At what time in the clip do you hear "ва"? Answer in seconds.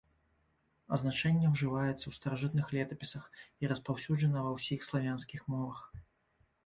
4.47-4.51